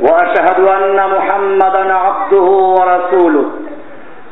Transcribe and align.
وأشهد 0.00 0.60
أن 0.60 0.96
محمدا 1.16 1.94
عبده 1.94 2.42
ورسوله 2.78 3.44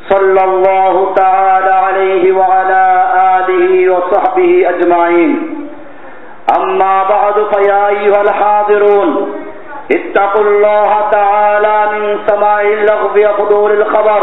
صلى 0.09 0.43
الله 0.43 1.13
تعالى 1.15 1.71
عليه 1.71 2.31
وعلى 2.31 2.83
آله 3.37 3.89
وصحبه 3.93 4.69
أجمعين. 4.69 5.55
أما 6.57 7.03
بعد 7.03 7.33
فيا 7.53 7.87
أيها 7.87 8.21
الحاضرون 8.21 9.33
اتقوا 9.91 10.41
الله 10.41 11.09
تعالى 11.11 11.77
من 11.99 12.19
سماع 12.27 12.61
اللغو 12.61 13.09
وفضول 13.29 13.71
الخبر 13.71 14.21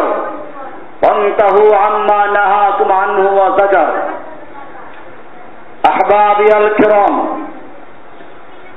وانتهوا 1.05 1.77
عما 1.77 2.27
نهاكم 2.27 2.93
عنه 2.93 3.30
وزجر 3.43 3.88
أحبابي 5.87 6.57
الكرام 6.66 7.36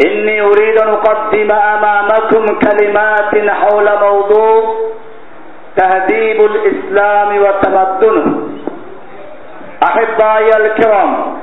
إني 0.05 0.41
أريد 0.41 0.77
أن 0.81 0.87
أقدم 0.89 1.51
أمامكم 1.51 2.45
كلمات 2.59 3.49
حول 3.49 3.89
موضوع 4.01 4.75
تهذيب 5.77 6.45
الإسلام 6.45 7.41
وتمدنه 7.43 8.49
أحبائي 9.83 10.49
الكرام 10.57 11.37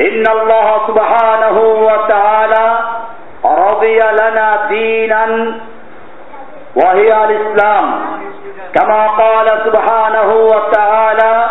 إن 0.00 0.24
الله 0.36 0.80
سبحانه 0.88 1.58
وتعالى 1.60 2.78
رضي 3.44 3.98
لنا 3.98 4.66
دينا 4.68 5.54
وهي 6.76 7.24
الإسلام 7.24 8.00
كما 8.74 9.06
قال 9.06 9.46
سبحانه 9.64 10.32
وتعالى 10.34 11.50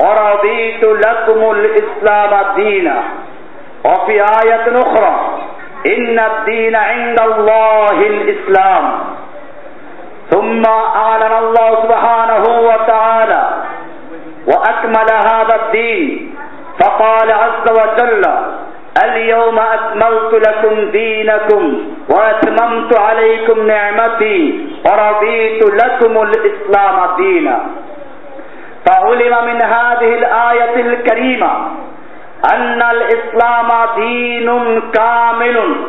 ورضيت 0.00 0.84
لكم 0.84 1.50
الإسلام 1.50 2.54
دينا 2.56 3.02
وفي 3.84 4.12
آية 4.22 4.82
أخرى 4.82 5.29
إن 5.86 6.18
الدين 6.18 6.76
عند 6.76 7.20
الله 7.20 7.98
الإسلام. 8.06 8.84
ثم 10.30 10.62
أعلن 10.96 11.34
الله 11.38 11.82
سبحانه 11.82 12.44
وتعالى 12.68 13.42
وأكمل 14.46 15.08
هذا 15.12 15.56
الدين. 15.62 16.34
فقال 16.80 17.32
عز 17.32 17.66
وجل 17.70 18.24
اليوم 19.04 19.58
أكملت 19.58 20.48
لكم 20.48 20.90
دينكم 20.90 21.62
وأتممت 22.10 22.98
عليكم 22.98 23.66
نعمتي 23.66 24.66
ورضيت 24.86 25.62
لكم 25.84 26.22
الإسلام 26.22 26.96
دينا. 27.16 27.58
فعلم 28.86 29.34
من 29.44 29.62
هذه 29.62 30.14
الآية 30.14 30.74
الكريمة 30.80 31.50
أن 32.44 32.82
الإسلام 32.82 33.68
دين 33.96 34.80
كامل 34.90 35.86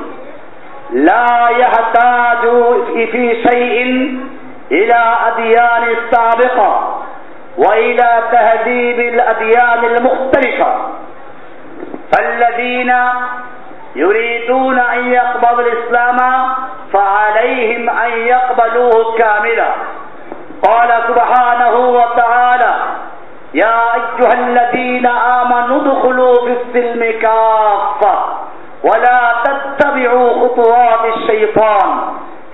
لا 0.92 1.48
يحتاج 1.50 2.42
في 3.12 3.44
شيء 3.50 3.82
إلى 4.72 5.16
أديان 5.28 5.84
السابقة 5.84 6.98
وإلى 7.58 8.24
تهذيب 8.32 9.00
الأديان 9.00 9.86
المختلفة. 9.86 10.76
فالذين 12.14 12.92
يريدون 13.96 14.80
أن 14.80 15.08
يقبلوا 15.08 15.62
الإسلام 15.62 16.18
فعليهم 16.94 17.90
أن 17.90 18.12
يقبلوه 18.12 19.16
كاملا. 19.18 19.70
قال 20.64 20.90
سبحانه 21.08 21.76
وتعالى 21.76 22.74
يا 23.54 23.94
أيها 23.96 24.34
الذين 24.34 25.06
آمنوا 25.08 25.82
ادخلوا 25.82 26.36
في 26.46 26.52
السلم 26.62 27.20
كافة 27.22 28.16
ولا 28.84 29.20
تتبعوا 29.44 30.30
خطوات 30.48 31.18
الشيطان. 31.18 31.90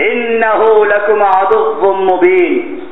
إنه 0.02 0.86
لكم 0.86 1.24
عدو 1.24 1.94
مبين. 1.94 2.84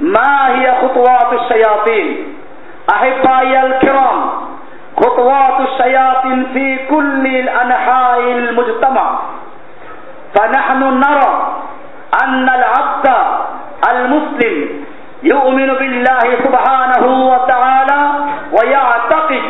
ما 0.00 0.48
هي 0.54 0.74
خطوات 0.82 1.32
الشياطين؟ 1.32 2.34
أحبائي 2.94 3.60
الكرام 3.66 4.30
خطوات 4.96 5.60
الشياطين 5.60 6.46
في 6.54 6.78
كل 6.90 7.26
أنحاء 7.48 8.20
المجتمع. 8.20 9.18
فنحن 10.34 10.82
نرى 10.82 11.56
أن 12.22 12.48
العبد 12.48 13.06
المسلم 13.90 14.84
يؤمن 15.22 15.66
بالله 15.74 16.26
سبحانه 16.44 17.06
وتعالى 17.32 18.00
ويعتقد 18.52 19.42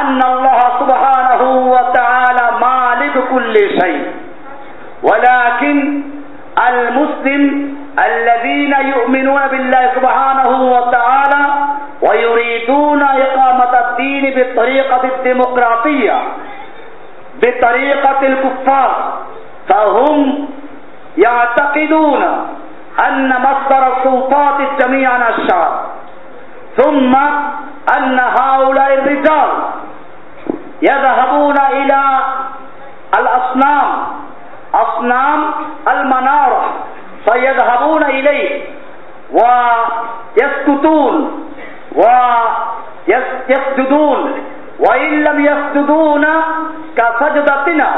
أن 0.00 0.22
الله 0.22 0.60
سبحانه 0.80 1.42
وتعالى 1.74 2.46
مالك 2.60 3.14
كل 3.32 3.54
شيء 3.80 4.12
ولكن 5.02 6.02
المسلم 6.68 7.74
الذين 8.06 8.74
يؤمنون 8.94 9.40
بالله 9.50 9.90
سبحانه 9.94 10.48
وتعالى 10.72 11.44
ويريدون 12.02 13.02
إقامة 13.02 13.72
الدين 13.88 14.34
بالطريقة 14.34 15.00
الديمقراطية 15.04 16.22
بطريقة 17.42 18.20
الكفار 18.22 19.12
فهم 19.68 20.48
يعتقدون 21.18 22.22
أن 23.08 23.28
مصدر 23.28 23.96
السلطات 23.96 24.82
جميعا 24.82 25.28
الشعب 25.28 25.72
ثم 26.76 27.14
أن 27.96 28.18
هؤلاء 28.40 28.94
الرجال 28.94 29.50
يذهبون 30.82 31.56
إلى 31.72 32.00
الأصنام 33.18 34.17
أصنام 34.98 35.50
المنارة 35.88 36.64
فيذهبون 37.24 38.02
إليه 38.04 38.62
ويسكتون 39.32 41.14
ويسجدون 43.08 44.32
وإن 44.88 45.24
لم 45.24 45.40
يسجدون 45.44 46.26
كسجدتنا 46.96 47.90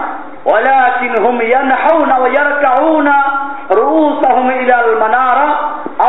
ولكن 0.45 1.23
هم 1.25 1.41
ينحون 1.41 2.13
ويركعون 2.21 3.13
رؤوسهم 3.73 4.51
إلى 4.51 4.81
المنارة 4.85 5.59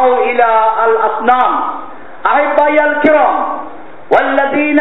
أو 0.01 0.13
إلى 0.23 0.63
الأصنام. 0.85 1.59
أحبائي 2.25 2.83
الكرام 2.85 3.43
والذين 4.11 4.79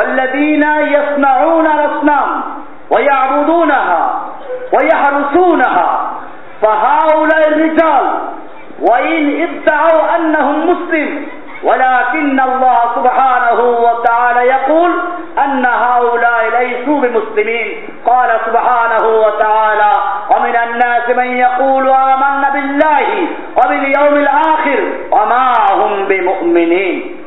والذين 0.00 0.62
يصنعون 0.80 1.66
الأصنام 1.66 2.42
ويعبدونها 2.90 4.15
ويحرسونها. 4.76 6.10
فهؤلاء 6.62 7.48
الرجال 7.48 8.10
وإن 8.90 9.42
ادعوا 9.42 10.16
أنهم 10.16 10.70
مسلم 10.70 11.26
ولكن 11.62 12.40
الله 12.40 12.78
سبحانه 12.94 13.60
وتعالى 13.60 14.40
يقول 14.48 14.90
أن 15.44 15.66
هؤلاء 15.66 16.60
ليسوا 16.60 17.00
بمسلمين. 17.00 17.88
قال 18.06 18.40
سبحانه 18.46 19.06
وتعالى 19.08 19.92
ومن 20.30 20.56
الناس 20.56 21.10
من 21.10 21.36
يقول 21.36 21.88
آمنا 21.88 22.50
بالله 22.52 23.28
وباليوم 23.56 24.14
الآخر 24.14 24.92
وما 25.12 25.52
هم 25.70 26.04
بمؤمنين. 26.04 27.24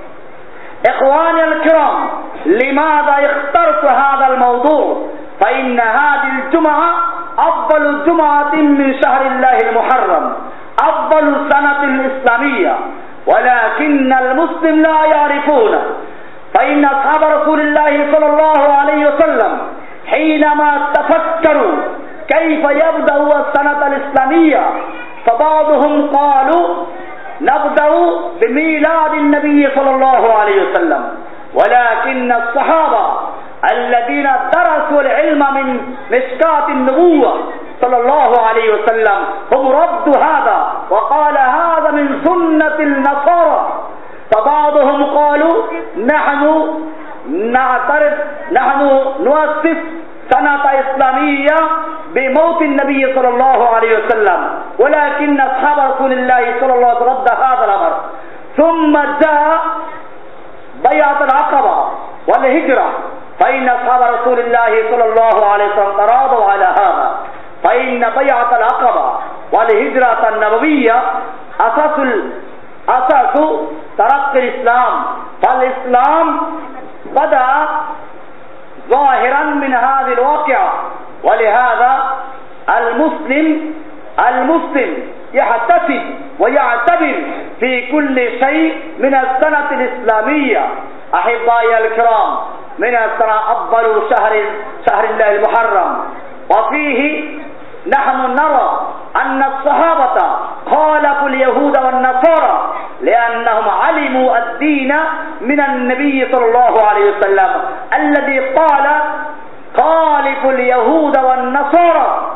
إخواني 0.90 1.44
الكرام 1.44 2.10
لماذا 2.46 3.16
اخترت 3.26 3.92
هذا 3.92 4.28
الموضوع؟ 4.28 5.10
فإن 5.40 5.80
هذه 5.80 6.32
الجمعة 6.46 6.94
جمعة 8.06 8.56
من 8.56 9.02
شهر 9.02 9.22
الله 9.22 9.58
المحرم. 9.70 10.34
أفضل 10.80 11.26
سنة 11.52 11.84
الإسلامية. 11.84 12.76
ولكن 13.28 14.14
المسلم 14.14 14.82
لا 14.82 15.06
يعرفونه 15.06 15.82
فإن 16.54 16.86
أصحاب 16.86 17.24
رسول 17.42 17.60
الله 17.60 18.12
صلى 18.14 18.26
الله 18.26 18.60
عليه 18.74 19.08
وسلم 19.08 19.58
حينما 20.08 20.72
تفكروا 20.94 21.72
كيف 22.28 22.64
يبدأ 22.64 23.16
السنة 23.18 23.88
الإسلامية 23.88 24.62
فبعضهم 25.26 26.10
قالوا 26.18 26.86
نبدأ 27.42 27.90
بميلاد 28.42 29.14
النبي 29.14 29.70
صلى 29.76 29.90
الله 29.90 30.34
عليه 30.34 30.58
وسلم. 30.64 31.04
ولكن 31.54 32.32
الصحابة 32.32 33.04
الذين 33.72 34.30
درسوا 34.54 35.02
العلم 35.02 35.46
من 35.54 35.80
مشكاة 36.12 36.68
النبوة 36.68 37.40
صلى 37.82 37.98
الله 37.98 38.32
عليه 38.48 38.74
وسلم 38.74 39.20
هم 39.54 39.72
رد 39.72 40.18
هذا 40.18 40.58
وقال 40.90 41.38
هذا 41.38 41.92
من 41.92 42.22
سنة 42.26 42.76
النصارى. 42.80 43.60
فبعضهم 44.32 45.18
قالوا 45.18 45.64
نحن 45.98 46.74
نعترف 47.30 48.14
نحن 48.52 48.82
نؤسس 49.20 49.78
سنة 50.32 50.64
إسلامية 50.66 51.56
بموت 52.14 52.62
النبي 52.62 53.14
صلى 53.16 53.28
الله 53.28 53.70
عليه 53.76 53.98
وسلم 53.98 54.40
ولكن 54.80 55.42
أصحاب 55.42 55.92
رسول 55.92 56.12
الله 56.14 56.60
صلى 56.60 56.74
الله 56.74 56.88
عليه 56.88 56.98
وسلم 56.98 57.10
رد 57.10 57.28
هذا 57.32 57.66
الأمر. 57.66 57.94
ثم 58.58 58.94
جاء 59.24 59.62
بيعة 60.92 61.20
العقبة 61.24 61.76
والهجرة 62.28 62.90
فإن 63.40 63.70
أصحاب 63.70 64.02
رسول 64.02 64.40
الله 64.40 64.72
صلى 64.92 65.06
الله 65.06 65.46
عليه 65.46 65.66
وسلم 65.66 65.98
تراضوا 65.98 66.46
على 66.52 66.66
هذا. 66.66 67.09
فإن 67.64 68.00
بيعة 68.00 68.58
العقبة 68.58 69.20
والهجرة 69.52 70.30
النبوية 70.30 71.02
أساس 71.60 72.00
أساس 72.90 73.34
ترقي 73.98 74.40
الإسلام. 74.40 75.04
فالإسلام 75.44 76.40
بدأ 77.06 77.68
ظاهرا 78.90 79.44
من 79.44 79.74
هذه 79.74 80.14
الواقعة 80.14 80.74
ولهذا 81.24 82.16
المسلم 82.78 83.74
المسلم 84.30 84.98
يحتسب 85.34 86.02
ويعتبر 86.40 87.16
في 87.60 87.92
كل 87.92 88.16
شيء 88.16 88.78
من 89.00 89.16
السنة 89.16 89.72
الإسلامية. 89.72 90.68
أحبائي 91.16 91.78
الكرام 91.78 92.38
من 92.80 92.96
السنة 92.96 93.52
أفضل 93.52 94.02
شهر 94.10 94.44
شهر 94.90 95.04
الله 95.04 95.32
المحرم. 95.36 96.06
وفيه 96.50 97.24
نحن 97.88 98.36
نرى 98.36 98.88
أن 99.16 99.44
الصحابة 99.44 100.18
خالفوا 100.72 101.28
اليهود 101.30 101.78
والنصارى 101.78 102.74
لأنهم 103.02 103.70
علموا 103.70 104.38
الدين 104.38 104.96
من 105.42 105.60
النبي 105.60 106.28
صلى 106.32 106.46
الله 106.46 106.86
عليه 106.88 107.12
وسلم. 107.12 107.52
الذي 107.96 108.40
قال 108.40 108.86
خالفوا 109.78 110.52
اليهود 110.52 111.18
والنصارى 111.18 112.32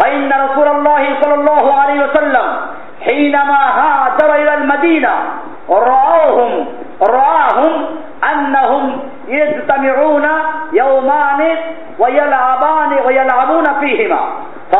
فإن 0.00 0.32
رسول 0.32 0.68
الله 0.68 1.20
صلى 1.22 1.34
الله 1.34 1.74
عليه 1.80 2.04
وسلم 2.04 2.46
حينما 3.04 3.60
هاجر 3.80 4.34
إلى 4.34 4.54
المدينة 4.54 5.12
رآهم 5.70 6.66
رآهم 7.02 7.86
أنهم 8.32 9.00
يجتمعون 9.28 10.26
يومان 10.72 11.56
ويلعبان 11.98 12.92
ويلعبون 13.06 13.64
فيهما. 13.80 14.20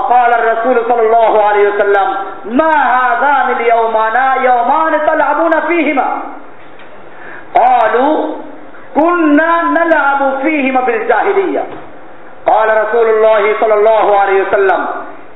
فقال 0.08 0.34
الرسول 0.34 0.76
صلى 0.88 1.02
الله 1.02 1.44
عليه 1.44 1.68
وسلم 1.68 2.08
ما 2.44 2.72
هذان 2.72 3.56
اليومان 3.56 4.16
يومان 4.44 5.06
تلعبون 5.06 5.50
فيهما. 5.68 6.22
قالوا 7.54 8.34
كنا 9.00 9.62
نلعب 9.62 10.38
فيهما 10.42 10.84
في 10.84 10.96
الجاهلية. 10.96 11.64
قال 12.46 12.68
رسول 12.84 13.06
الله 13.08 13.60
صلى 13.60 13.74
الله 13.74 14.18
عليه 14.20 14.42
وسلم 14.42 14.86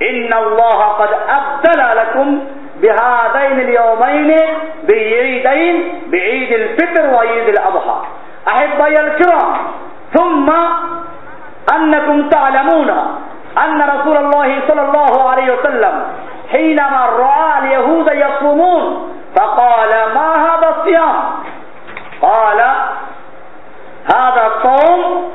إن 0.03 0.33
الله 0.33 0.79
قد 0.83 1.09
أبدل 1.29 1.97
لكم 1.97 2.45
بهذين 2.81 3.61
اليومين 3.61 4.41
بعيدين 4.89 6.03
بعيد 6.07 6.53
الفطر 6.53 7.15
وعيد 7.15 7.49
الأضحى. 7.49 7.97
أحبائي 8.49 9.01
الكرام 9.01 9.57
ثم 10.15 10.51
أنكم 11.75 12.29
تعلمون 12.29 12.91
أن 13.59 13.83
رسول 13.83 14.17
الله 14.17 14.61
صلى 14.69 14.83
الله 14.83 15.31
عليه 15.31 15.53
وسلم 15.53 16.03
حينما 16.51 17.07
رأى 17.07 17.59
اليهود 17.59 18.09
يصومون 18.13 19.13
فقال 19.37 19.89
ما 20.15 20.29
هذا 20.47 20.69
الصيام؟ 20.77 21.15
قال 22.23 22.61
هذا 24.15 24.47
الصوم 24.47 25.31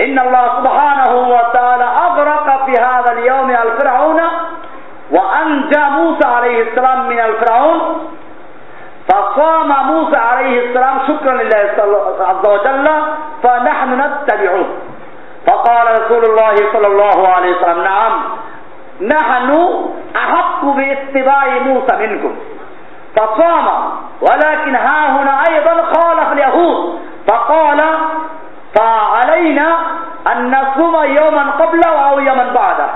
إن 0.00 0.18
الله 0.18 0.48
سبحانه 0.58 1.12
وتعالى 1.28 1.84
أغرق 1.84 2.64
في 2.66 2.72
هذا 2.72 3.12
اليوم 3.12 3.50
الفرعون 3.50 4.20
وأنجى 5.10 5.80
موسى 5.90 6.26
عليه 6.28 6.62
السلام 6.62 7.08
من 7.08 7.20
الفرعون 7.20 8.06
فصام 9.08 9.68
موسى 9.86 10.16
عليه 10.16 10.68
السلام 10.68 10.98
شكرا 11.08 11.32
لله 11.32 11.70
عز 12.20 12.48
وجل 12.48 12.88
فنحن 13.42 14.00
نتبعه. 14.00 14.64
فقال 15.48 15.86
رسول 16.02 16.24
الله 16.24 16.54
صلى 16.72 16.86
الله 16.86 17.28
عليه 17.28 17.56
وسلم 17.56 17.82
نعم 17.84 18.12
نحن 19.00 19.50
أحق 20.16 20.64
باتباع 20.64 21.48
موسى 21.48 21.96
منكم. 21.96 22.36
فصام 23.16 23.66
ولكن 24.20 24.74
ها 24.76 25.10
هنا 25.16 25.42
أيضا 25.50 25.74
خالف 25.82 26.32
اليهود. 26.32 26.98
فقال 27.28 27.80
فعلينا 28.78 29.76
أن 30.32 30.50
نصوم 30.50 30.96
يوما 31.04 31.50
قبله 31.50 32.10
أو 32.10 32.18
يوما 32.18 32.52
بعده. 32.54 32.86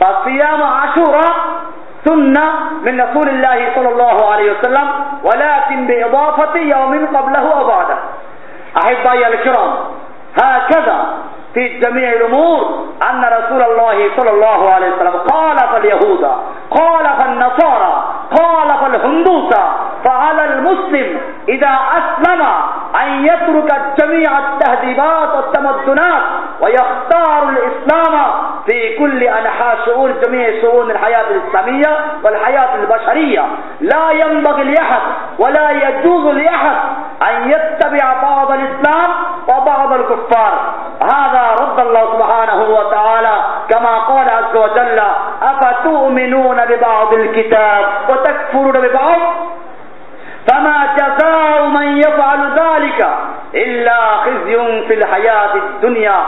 فصيام 0.00 0.62
عاشوراء 0.62 1.34
سنة 2.04 2.44
من 2.82 3.00
رسول 3.00 3.28
الله 3.28 3.74
صلى 3.74 3.88
الله 3.88 4.32
عليه 4.32 4.52
وسلم 4.52 4.88
ولكن 5.24 5.86
بإضافة 5.86 6.58
يوم 6.58 7.16
قبله 7.16 7.52
أو 7.58 7.66
بعده. 7.66 7.98
أحبائي 8.76 9.26
الكرام 9.26 9.70
هكذا 10.42 11.06
في 11.54 11.68
جميع 11.68 12.12
الأمور 12.12 12.84
أن 13.10 13.24
رسول 13.24 13.62
الله 13.62 14.10
صلى 14.16 14.30
الله 14.30 14.70
عليه 14.72 14.94
وسلم 14.94 15.12
خالف 15.30 15.76
اليهود 15.76 16.28
خالف 16.78 17.26
النصارى 17.26 18.04
خالف 18.38 18.86
الهندوس 18.86 19.54
فعلى 20.04 20.44
المسلم 20.44 21.20
إذا 21.48 21.78
أسلم 21.98 22.42
أن 23.02 23.24
يترك 23.26 23.82
جميع 24.00 24.38
التهذيبات 24.38 25.34
والتمدنات 25.34 26.22
ويختار 26.60 27.48
الإسلام 27.48 28.24
في 28.66 28.98
كل 28.98 29.22
أنحاء 29.22 29.76
شؤون 29.84 30.14
جميع 30.26 30.60
شؤون 30.62 30.90
الحياة 30.90 31.24
الإسلامية 31.30 31.96
والحياة 32.24 32.74
البشرية. 32.74 33.44
لا 33.80 34.10
ينبغي 34.10 34.64
لأحد 34.64 35.00
ولا 35.38 35.70
يجوز 35.70 36.34
لأحد 36.34 36.76
أن 37.22 37.50
يتبع 37.50 38.22
بعض 38.22 38.50
الإسلام 38.50 39.10
وبعض 39.50 39.92
الكفار 39.92 40.52
هذا 41.02 41.54
رد 41.60 41.80
الله 41.80 42.04
سبحانه 42.18 42.62
وتعالى 42.62 43.34
كما 43.68 43.98
قال 43.98 44.28
عز 44.30 44.56
وجل 44.56 45.00
أفتؤمنون 45.42 46.64
ببعض 46.64 47.14
الكتاب 47.14 47.84
وتكفرون 48.08 48.72
ببعض؟ 48.72 49.18
فما 50.48 50.94
جزاء 50.96 51.62
من 51.66 51.98
يفعل 51.98 52.40
ذلك 52.58 53.08
إلا 53.54 54.16
خزي 54.16 54.86
في 54.88 54.94
الحياة 54.94 55.54
الدنيا 55.54 56.18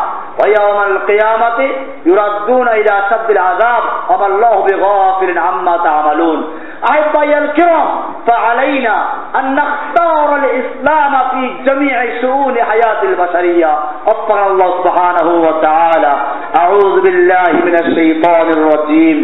ويوم 0.44 0.82
القيامة 0.82 1.70
يردون 2.06 2.68
إلى 2.68 3.02
شد 3.11 3.30
العذاب 3.30 3.82
وما 4.11 4.26
الله 4.26 4.66
بغافل 4.66 5.38
عما 5.38 5.76
تعملون. 5.76 6.62
أحبائي 6.90 7.38
الكرام 7.38 7.88
فعلينا 8.26 9.04
أن 9.38 9.54
نختار 9.54 10.36
الإسلام 10.36 11.28
في 11.30 11.64
جميع 11.64 12.20
شؤون 12.20 12.54
حياة 12.54 13.02
البشرية. 13.02 13.78
وفق 14.06 14.46
الله 14.46 14.84
سبحانه 14.84 15.30
وتعالى. 15.30 16.16
أعوذ 16.58 17.00
بالله 17.00 17.52
من 17.64 17.74
الشيطان 17.74 18.50
الرجيم. 18.50 19.18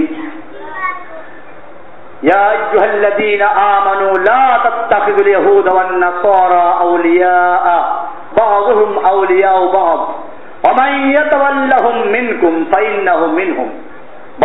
يا 2.23 2.51
أيها 2.51 2.85
الذين 2.85 3.43
آمنوا 3.43 4.13
لا 4.13 4.59
تتخذوا 4.65 5.21
اليهود 5.21 5.73
والنصارى 5.73 6.75
أولياء. 6.81 8.07
بعضهم 8.41 9.07
أولياء 9.07 9.73
بعض. 9.73 10.15
ومن 10.69 11.11
يتولهم 11.11 12.13
منكم 12.13 12.65
فإنه 12.73 13.27
منهم. 13.27 13.71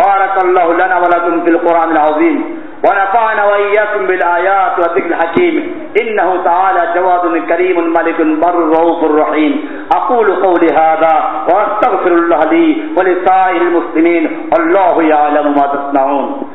بارك 0.06 0.44
الله 0.44 0.74
لنا 0.74 0.98
ولكم 0.98 1.44
في 1.44 1.50
القرآن 1.50 1.90
العظيم. 1.90 2.63
ونفعنا 2.84 3.44
وإياكم 3.44 4.06
بالآيات 4.06 4.78
والذكر 4.78 5.06
الحكيم. 5.06 5.54
إنه 6.00 6.44
تعالى 6.44 6.82
جواد 6.94 7.48
كريم 7.48 7.92
ملك 7.92 8.20
بر 8.20 8.54
رؤوف 8.54 9.04
رحيم. 9.20 9.52
أقول 9.92 10.36
قولي 10.36 10.68
هذا 10.72 11.14
وأستغفر 11.52 12.12
الله 12.12 12.40
لي 12.44 12.82
ولسائر 12.96 13.62
المسلمين 13.62 14.50
الله 14.58 15.02
يعلم 15.02 15.54
ما 15.54 15.66
تصنعون. 15.66 16.53